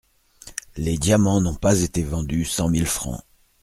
Les 0.77 0.97
diamants 0.97 1.41
n'ont 1.41 1.53
pas 1.53 1.81
été 1.81 2.01
vendus 2.01 2.43
cent 2.45 2.69
mille 2.69 2.87
francs. 2.87 3.21